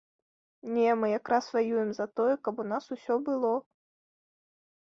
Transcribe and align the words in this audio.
Не, 0.77 0.87
мы 1.01 1.09
якраз 1.19 1.51
ваюем 1.57 1.91
за 1.97 2.07
тое, 2.21 2.33
каб 2.47 2.55
у 2.65 2.67
нас 2.71 2.83
усё 2.97 3.13
было. 3.29 3.53